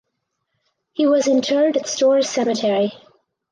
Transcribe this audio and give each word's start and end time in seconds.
He 0.93 1.05
was 1.05 1.27
interred 1.27 1.77
at 1.77 1.87
Storrs 1.87 2.27
Cemetery. 2.27 2.91